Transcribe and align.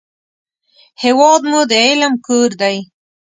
هېواد 1.03 1.41
مو 1.49 1.59
د 1.71 1.73
علم 1.85 2.13
کور 2.27 2.49
دی 2.61 2.77